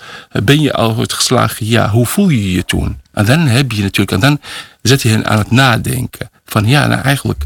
[0.44, 1.66] ben je al ooit geslagen?
[1.66, 3.00] Ja, hoe voel je je toen?
[3.12, 4.40] En dan heb je natuurlijk, en dan
[4.82, 6.30] zet je hen aan het nadenken.
[6.44, 7.44] Van ja, nou eigenlijk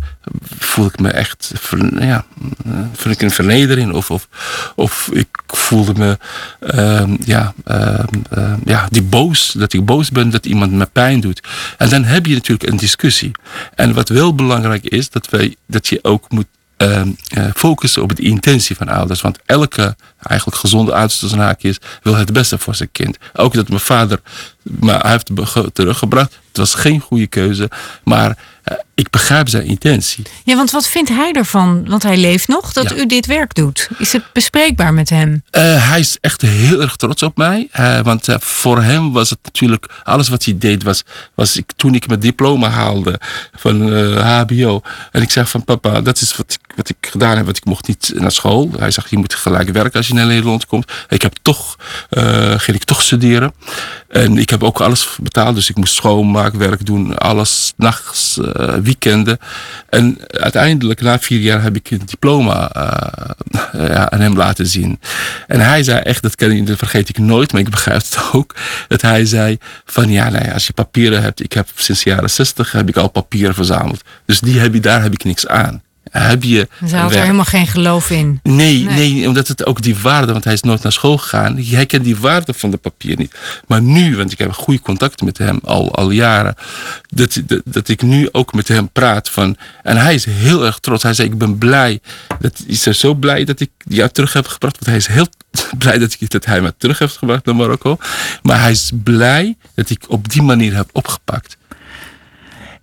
[0.59, 1.53] voel ik me echt,
[1.99, 2.25] ja,
[2.93, 4.29] voel ik een vernedering of, of,
[4.77, 6.19] of ik voelde me,
[6.75, 7.99] uh, ja, uh,
[8.39, 11.43] uh, ja, die boos, dat ik boos ben dat iemand me pijn doet.
[11.79, 13.31] En dan heb je natuurlijk een discussie.
[13.75, 17.03] En wat wel belangrijk is, dat, wij, dat je ook moet uh,
[17.55, 19.21] focussen op de intentie van ouders.
[19.21, 23.19] Want elke eigenlijk gezonde ouders tussen haakjes wil het beste voor zijn kind.
[23.33, 24.21] Ook dat mijn vader
[24.63, 25.31] me heeft
[25.73, 26.39] teruggebracht.
[26.49, 27.71] Het was geen goede keuze.
[28.05, 28.39] Maar
[28.95, 30.25] ik begrijp zijn intentie.
[30.45, 31.89] Ja, want wat vindt hij ervan?
[31.89, 32.97] Want hij leeft nog, dat ja.
[32.97, 33.89] u dit werk doet.
[33.99, 35.33] Is het bespreekbaar met hem?
[35.33, 37.69] Uh, hij is echt heel erg trots op mij.
[37.81, 39.91] Uh, want voor hem was het natuurlijk...
[40.03, 41.03] Alles wat hij deed was...
[41.35, 43.21] was ik, toen ik mijn diploma haalde
[43.57, 44.81] van HBO.
[45.11, 47.45] En ik zeg van papa, dat is wat ik, wat ik gedaan heb.
[47.45, 48.71] Want ik mocht niet naar school.
[48.79, 50.93] Hij zegt, je moet gelijk werken als je naar Nederland komt.
[51.09, 51.77] Ik heb toch...
[52.57, 53.55] ging ik toch studeren.
[54.09, 55.55] En ik heb ook alles betaald.
[55.55, 57.19] Dus ik moest schoonmaakwerk doen.
[57.19, 58.39] Alles, nachts,
[58.83, 59.39] weekenden.
[59.89, 65.01] En uiteindelijk, na vier jaar, heb ik een diploma uh, ja, aan hem laten zien.
[65.47, 68.55] En hij zei echt, dat, kan, dat vergeet ik nooit, maar ik begrijp het ook.
[68.89, 71.43] Dat hij zei van, ja, nou als je papieren hebt.
[71.43, 74.03] Ik heb sinds de jaren zestig heb ik al papieren verzameld.
[74.27, 75.83] Dus die heb je, daar heb ik niks aan
[76.23, 76.69] heb je.
[76.87, 78.41] Ze had er helemaal geen geloof in.
[78.43, 81.59] Nee, nee, nee, omdat het ook die waarde, want hij is nooit naar school gegaan.
[81.59, 83.35] Hij kent die waarde van de papier niet.
[83.67, 86.55] Maar nu, want ik heb goede contacten met hem al, al jaren,
[87.09, 89.57] dat, dat, dat ik nu ook met hem praat van.
[89.83, 91.03] En hij is heel erg trots.
[91.03, 92.01] Hij zei: Ik ben blij.
[92.41, 94.75] Dat is er zo blij dat ik jou terug heb gebracht.
[94.75, 95.29] Want hij is heel
[95.79, 97.97] blij dat, ik, dat hij me terug heeft gebracht naar Marokko.
[98.43, 101.57] Maar hij is blij dat ik op die manier heb opgepakt.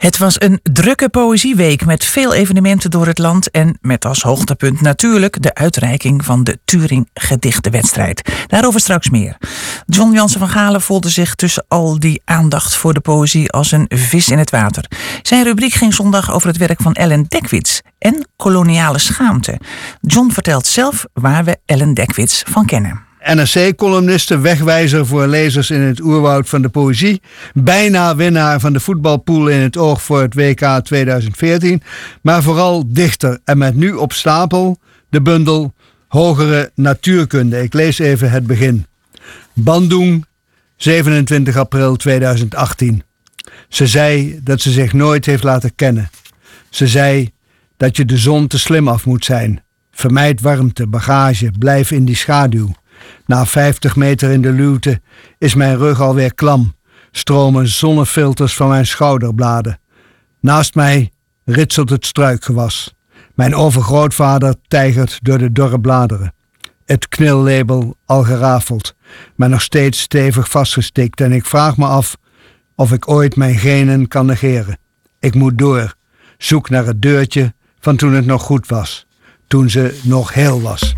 [0.01, 4.81] Het was een drukke poëzieweek met veel evenementen door het land en met als hoogtepunt
[4.81, 8.31] natuurlijk de uitreiking van de Turing Gedichtenwedstrijd.
[8.47, 9.37] Daarover straks meer.
[9.85, 13.85] John Jansen van Galen voelde zich tussen al die aandacht voor de poëzie als een
[13.89, 14.85] vis in het water.
[15.21, 19.59] Zijn rubriek ging zondag over het werk van Ellen Dekwits en koloniale schaamte.
[19.99, 23.10] John vertelt zelf waar we Ellen Dekwits van kennen.
[23.23, 27.21] NRC-columniste, wegwijzer voor lezers in het oerwoud van de poëzie.
[27.53, 31.81] Bijna winnaar van de voetbalpool in het oog voor het WK 2014.
[32.21, 34.77] Maar vooral dichter en met nu op stapel
[35.09, 35.73] de bundel
[36.07, 37.61] Hogere Natuurkunde.
[37.61, 38.85] Ik lees even het begin.
[39.53, 40.25] Bandung,
[40.75, 43.03] 27 april 2018.
[43.69, 46.09] Ze zei dat ze zich nooit heeft laten kennen.
[46.69, 47.31] Ze zei
[47.77, 49.63] dat je de zon te slim af moet zijn.
[49.91, 52.71] Vermijd warmte, bagage, blijf in die schaduw.
[53.25, 55.01] Na 50 meter in de luwte
[55.37, 56.75] is mijn rug alweer klam,
[57.11, 59.79] stromen zonnefilters van mijn schouderbladen.
[60.39, 61.11] Naast mij
[61.45, 62.93] ritselt het struikgewas.
[63.35, 66.33] Mijn overgrootvader tijgert door de dorre bladeren.
[66.85, 68.95] Het knillabel al gerafeld,
[69.35, 72.15] maar nog steeds stevig vastgestikt en ik vraag me af
[72.75, 74.77] of ik ooit mijn genen kan negeren.
[75.19, 75.95] Ik moet door,
[76.37, 79.05] zoek naar het deurtje van toen het nog goed was,
[79.47, 80.95] toen ze nog heel was.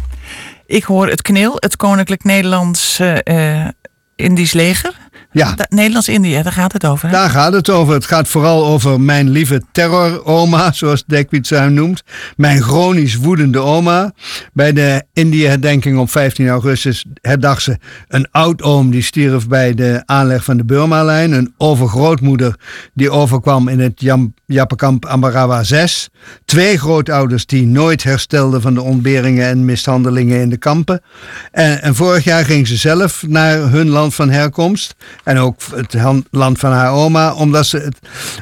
[0.73, 3.67] Ik hoor het KNIL, het Koninklijk Nederlands uh,
[4.15, 5.03] Indisch Leger.
[5.32, 5.56] Ja.
[5.69, 7.08] Nederlands-Indië, daar gaat het over.
[7.08, 7.13] Hè?
[7.13, 7.93] Daar gaat het over.
[7.93, 12.04] Het gaat vooral over mijn lieve terror-oma, zoals Dekwits hem noemt.
[12.36, 14.13] Mijn chronisch woedende oma.
[14.54, 20.43] Bij de Indië-herdenking op 15 augustus herdacht ze een oud-oom die stierf bij de aanleg
[20.43, 21.32] van de Burma-lijn.
[21.32, 22.56] Een overgrootmoeder
[22.93, 24.06] die overkwam in het
[24.45, 26.10] Jappenkamp Ambarawa 6.
[26.45, 31.02] Twee grootouders die nooit herstelden van de ontberingen en mishandelingen in de kampen.
[31.52, 34.95] En, en vorig jaar ging ze zelf naar hun land van herkomst.
[35.24, 35.96] En ook het
[36.32, 38.00] land van haar oma, omdat ze het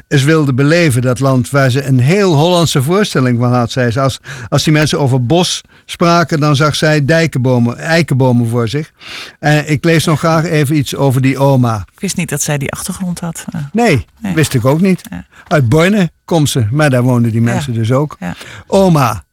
[0.08, 3.70] eens wilde beleven, dat land waar ze een heel Hollandse voorstelling van had.
[3.70, 4.00] Zei ze.
[4.00, 8.92] Als, als die mensen over bos spraken, dan zag zij dijkenbomen, eikenbomen voor zich.
[9.38, 11.84] En ik lees nog graag even iets over die oma.
[11.92, 13.44] Ik wist niet dat zij die achtergrond had.
[13.72, 14.34] Nee, nee.
[14.34, 15.00] wist ik ook niet.
[15.10, 15.26] Ja.
[15.48, 17.78] Uit Borne komt ze, maar daar woonden die mensen ja.
[17.78, 18.16] dus ook.
[18.20, 18.34] Ja.
[18.66, 19.24] Oma,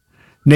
[0.50, 0.54] 1921-2014.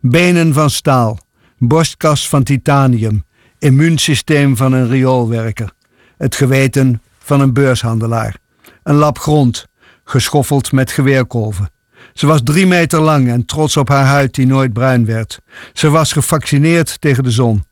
[0.00, 1.18] Benen van staal,
[1.58, 3.24] borstkas van titanium,
[3.60, 5.72] immuunsysteem van een rioolwerker,
[6.16, 8.36] het geweten van een beurshandelaar,
[8.82, 9.66] een lap grond,
[10.04, 11.70] geschoffeld met geweerkolven.
[12.12, 15.40] Ze was drie meter lang en trots op haar huid die nooit bruin werd.
[15.72, 17.64] Ze was gevaccineerd tegen de zon.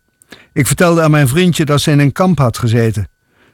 [0.52, 3.08] Ik vertelde aan mijn vriendje dat ze in een kamp had gezeten.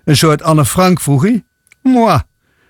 [0.05, 1.45] Een soort Anne Frank, vroeg hij.
[1.83, 2.21] Moi,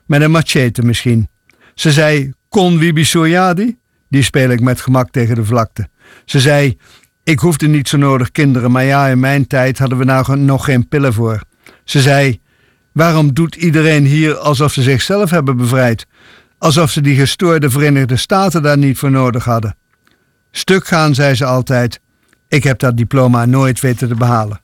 [0.06, 1.28] met een machete misschien.
[1.74, 3.76] Ze zei, kon Wibi?
[4.08, 5.88] Die speel ik met gemak tegen de vlakte.
[6.24, 6.78] Ze zei,
[7.24, 10.64] ik hoefde niet zo nodig kinderen, maar ja, in mijn tijd hadden we nou nog
[10.64, 11.42] geen pillen voor.
[11.84, 12.40] Ze zei:
[12.92, 16.06] Waarom doet iedereen hier alsof ze zichzelf hebben bevrijd?
[16.58, 19.76] Alsof ze die gestoorde Verenigde Staten daar niet voor nodig hadden.
[20.50, 22.00] Stuk gaan, zei ze altijd.
[22.48, 24.60] Ik heb dat diploma nooit weten te behalen.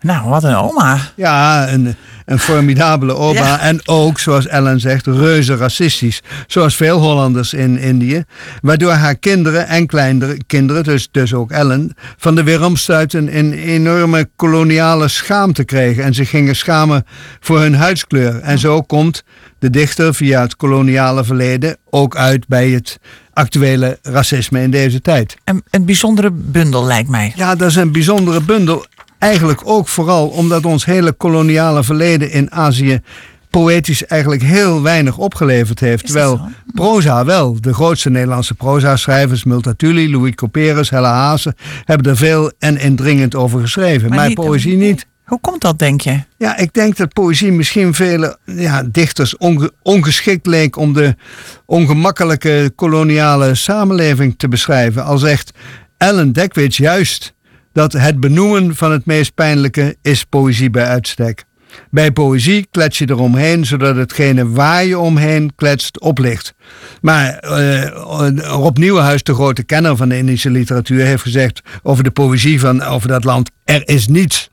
[0.00, 0.98] Nou, wat een oma.
[1.14, 3.40] Ja, een, een formidabele oma.
[3.40, 3.60] Ja.
[3.60, 6.22] En ook, zoals Ellen zegt, reuze racistisch.
[6.46, 8.24] Zoals veel Hollanders in Indië.
[8.60, 14.28] Waardoor haar kinderen en kleinere kinderen, dus, dus ook Ellen, van de weeromstuiten een enorme
[14.36, 16.04] koloniale schaamte kregen.
[16.04, 17.06] En zich gingen schamen
[17.40, 18.40] voor hun huidskleur.
[18.40, 19.24] En zo komt
[19.58, 22.98] de dichter via het koloniale verleden ook uit bij het
[23.32, 25.36] actuele racisme in deze tijd.
[25.44, 27.32] Een, een bijzondere bundel lijkt mij.
[27.36, 28.86] Ja, dat is een bijzondere bundel.
[29.18, 33.00] Eigenlijk ook vooral omdat ons hele koloniale verleden in Azië
[33.50, 36.04] poëtisch eigenlijk heel weinig opgeleverd heeft.
[36.04, 36.40] Terwijl
[36.74, 37.60] proza wel.
[37.60, 41.54] De grootste Nederlandse proza-schrijvers, Multatuli, Louis Couperus, Hella Haase,
[41.84, 44.10] hebben er veel en indringend over geschreven.
[44.10, 45.06] Maar, poëzie niet.
[45.24, 46.20] Hoe komt dat, denk je?
[46.36, 51.14] Ja, ik denk dat poëzie misschien vele ja, dichters onge- ongeschikt leek om de
[51.66, 55.04] ongemakkelijke koloniale samenleving te beschrijven.
[55.04, 55.50] Al zegt
[55.96, 57.34] Ellen Dekwits juist
[57.78, 61.44] dat het benoemen van het meest pijnlijke is poëzie bij uitstek.
[61.90, 66.54] Bij poëzie klets je eromheen, zodat hetgene waar je omheen kletst oplicht.
[67.00, 67.86] Maar eh,
[68.36, 72.82] Rob Nieuwenhuis, de grote kenner van de Indische literatuur, heeft gezegd over de poëzie van
[72.82, 74.50] over dat land: er is niets.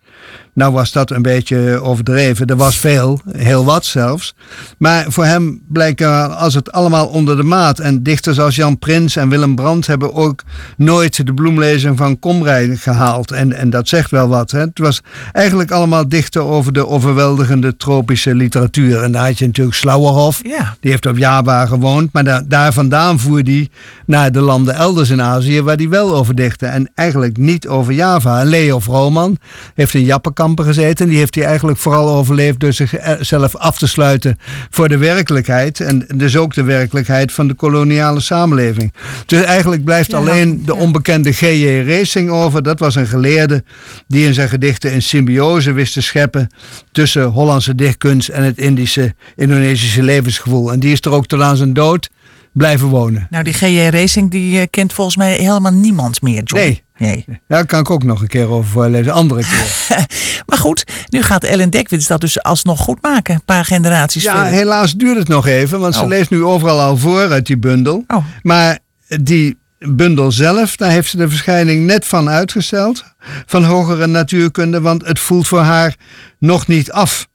[0.55, 2.47] Nou was dat een beetje overdreven.
[2.47, 4.35] Er was veel, heel wat zelfs.
[4.77, 7.79] Maar voor hem blijkt er als het allemaal onder de maat.
[7.79, 10.43] En dichters als Jan Prins en Willem Brandt hebben ook
[10.77, 13.31] nooit de bloemlezing van Komrij gehaald.
[13.31, 14.51] En, en dat zegt wel wat.
[14.51, 14.59] Hè.
[14.59, 19.03] Het was eigenlijk allemaal dichten over de overweldigende tropische literatuur.
[19.03, 20.39] En daar had je natuurlijk Slauerhoff.
[20.43, 20.75] Ja.
[20.79, 22.13] Die heeft op Java gewoond.
[22.13, 23.69] Maar daar, daar vandaan voer hij
[24.05, 25.61] naar de landen elders in Azië.
[25.61, 26.65] Waar hij wel over dichtte.
[26.65, 28.43] En eigenlijk niet over Java.
[28.43, 29.37] Leo Vrooman
[29.73, 30.05] heeft in
[30.45, 31.09] Jappenkampen gezeten.
[31.09, 34.37] Die heeft hij eigenlijk vooral overleefd door zichzelf af te sluiten
[34.69, 35.79] voor de werkelijkheid.
[35.79, 38.93] En dus ook de werkelijkheid van de koloniale samenleving.
[39.25, 41.83] Dus eigenlijk blijft Ja, alleen de onbekende G.J.
[41.87, 42.63] Racing over.
[42.63, 43.63] Dat was een geleerde
[44.07, 46.47] die in zijn gedichten een symbiose wist te scheppen
[46.91, 50.71] tussen Hollandse dichtkunst en het Indische, Indonesische levensgevoel.
[50.71, 52.09] En die is er ook tot aan zijn dood
[52.55, 53.27] blijven wonen.
[53.29, 53.87] Nou, die G.J.
[53.89, 56.61] Racing die eh, kent volgens mij helemaal niemand meer, John.
[56.63, 56.83] Nee.
[56.97, 57.25] nee.
[57.47, 60.05] Daar kan ik ook nog een keer over voorlezen, andere keer.
[60.45, 63.35] Maar goed, nu gaat Ellen Dekwits dat dus alsnog goed maken.
[63.35, 64.53] Een paar generaties Ja, verder.
[64.53, 66.07] helaas duurt het nog even, want ze Oh.
[66.07, 68.03] leest nu overal al voor uit die bundel.
[68.07, 68.25] Oh.
[68.41, 68.79] Maar
[69.21, 73.03] die bundel zelf, daar heeft ze de verschijning net van uitgesteld.
[73.45, 75.95] Van hogere natuurkunde, want het voelt voor haar
[76.39, 77.27] nog niet af.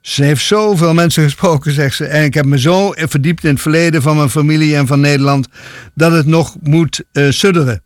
[0.00, 2.04] Ze heeft zoveel mensen gesproken, zegt ze.
[2.04, 5.48] En ik heb me zo verdiept in het verleden van mijn familie en van Nederland.
[5.94, 7.82] dat het nog moet eh, sudderen.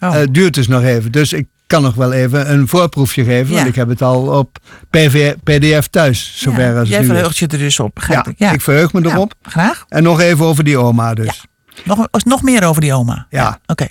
[0.00, 0.12] Oh.
[0.12, 1.12] Het duurt dus nog even.
[1.12, 3.48] Dus ik kan nog wel even een voorproefje geven.
[3.48, 3.54] Ja.
[3.54, 4.58] Want ik heb het al op
[4.90, 8.30] PV, PDF thuis, zover Ja, als Jij het verheugt je er dus op, begrijp Ja,
[8.30, 8.38] ik.
[8.38, 9.34] Ja, ik verheug me erop.
[9.42, 9.84] Graag.
[9.88, 11.44] En nog even over die oma dus.
[11.84, 13.26] Nog, nog meer over die oma.
[13.30, 13.60] Ja.
[13.66, 13.86] Oké.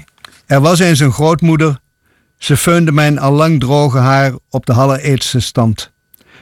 [0.45, 1.79] Er was eens een grootmoeder.
[2.38, 5.93] Ze feunde mijn al lang droge haar op de allereerste stand.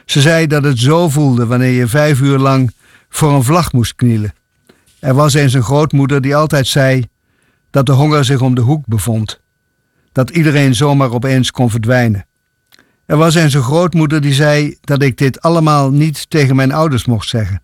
[0.04, 2.72] Ze zei dat het zo voelde wanneer je vijf uur lang
[3.08, 4.34] voor een vlag moest knielen.
[4.98, 7.08] Er was eens een grootmoeder die altijd zei
[7.70, 9.40] dat de honger zich om de hoek bevond.
[10.12, 12.26] Dat iedereen zomaar opeens kon verdwijnen.
[13.06, 17.04] Er was eens een grootmoeder die zei dat ik dit allemaal niet tegen mijn ouders
[17.04, 17.62] mocht zeggen.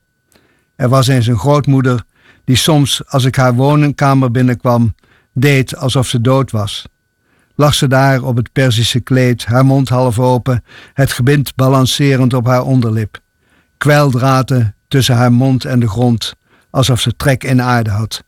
[0.77, 2.05] Er was eens een grootmoeder
[2.45, 4.95] die soms, als ik haar woonkamer binnenkwam,
[5.33, 6.87] deed alsof ze dood was.
[7.61, 12.47] Lag ze daar op het Perzische kleed, haar mond half open, het gebind balancerend op
[12.47, 13.19] haar onderlip.
[13.79, 16.35] Kwijldraten tussen haar mond en de grond,
[16.71, 18.25] alsof ze trek in aarde had.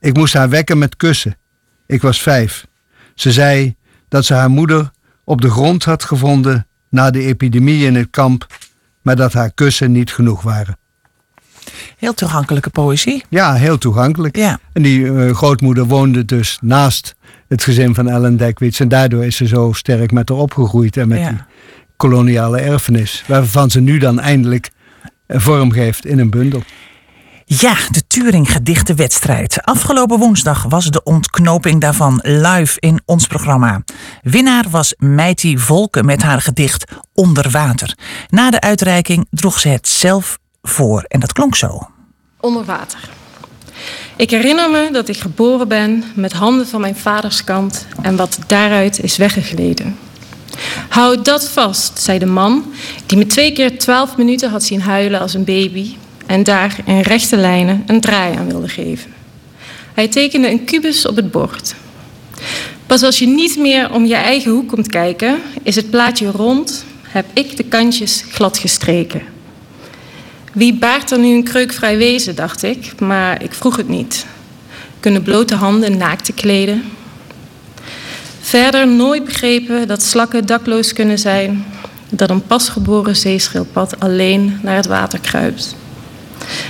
[0.00, 1.36] Ik moest haar wekken met kussen.
[1.86, 2.66] Ik was vijf.
[3.14, 3.76] Ze zei
[4.08, 4.90] dat ze haar moeder
[5.24, 8.46] op de grond had gevonden na de epidemie in het kamp,
[9.02, 10.78] maar dat haar kussen niet genoeg waren.
[11.96, 13.24] Heel toegankelijke poëzie.
[13.28, 14.36] Ja, heel toegankelijk.
[14.36, 14.60] Ja.
[14.72, 17.16] En die eh, grootmoeder woonde dus naast
[17.48, 18.80] het gezin van Ellen Dekwits.
[18.80, 21.28] En daardoor is ze zo sterk met haar opgegroeid en met Ja.
[21.28, 21.38] die
[21.96, 23.24] koloniale erfenis.
[23.26, 24.70] Waarvan ze nu dan eindelijk
[25.28, 26.62] vorm geeft in een bundel.
[27.44, 29.62] Ja, de Turing Gedichtenwedstrijd.
[29.64, 33.82] Afgelopen woensdag was de ontknoping daarvan live in ons programma.
[34.22, 37.96] Winnaar was Meiti Volken met haar gedicht Onder Water.
[38.28, 41.90] Na de uitreiking droeg ze het zelf voor en dat klonk zo.
[42.40, 43.08] onder water.
[44.16, 48.38] Ik herinner me dat ik geboren ben met handen van mijn vaders kant en wat
[48.46, 49.96] daaruit is weggegleden.
[50.88, 52.72] Houd dat vast, zei de man,
[53.06, 55.94] die me twee keer twaalf minuten had zien huilen als een baby
[56.26, 59.12] en daar in rechte lijnen een draai aan wilde geven.
[59.94, 61.74] Hij tekende een kubus op het bord.
[62.86, 66.84] Pas als je niet meer om je eigen hoek komt kijken, is het plaatje rond,
[67.02, 69.22] heb ik de kantjes glad gestreken.
[70.58, 74.26] Wie baart er nu een kreukvrij wezen, dacht ik, maar ik vroeg het niet.
[75.00, 76.84] Kunnen blote handen naakte kleden?
[78.40, 81.64] Verder nooit begrepen dat slakken dakloos kunnen zijn,
[82.08, 85.76] dat een pasgeboren zeeschildpad alleen naar het water kruipt.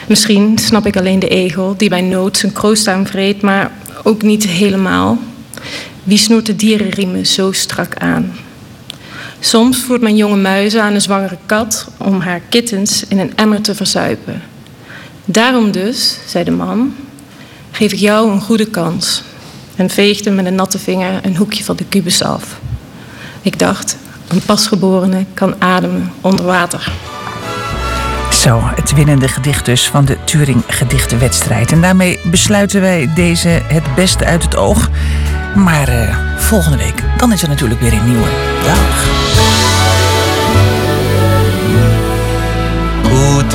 [0.08, 4.46] Misschien snap ik alleen de egel die bij nood zijn kroost aanvreet, maar ook niet
[4.46, 5.18] helemaal.
[6.02, 8.32] Wie snoert de dierenriemen zo strak aan?
[9.40, 13.60] Soms voert mijn jonge muizen aan een zwangere kat om haar kittens in een emmer
[13.60, 14.42] te verzuipen.
[15.24, 16.94] Daarom dus, zei de man,
[17.70, 19.22] geef ik jou een goede kans.
[19.76, 22.60] En veegde met een natte vinger een hoekje van de kubus af.
[23.42, 23.96] Ik dacht,
[24.28, 26.92] een pasgeborene kan ademen onder water.
[28.32, 31.72] Zo, het winnende gedicht dus van de Turing Gedichtenwedstrijd.
[31.72, 34.90] En daarmee besluiten wij deze het beste uit het oog.
[35.54, 38.28] Maar uh, volgende week, dan is er natuurlijk weer een nieuwe
[38.64, 39.17] dag.